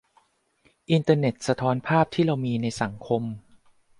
[0.91, 3.23] อินเทอร์เน็ตสะท้อนภาพที่เรามีในสังคม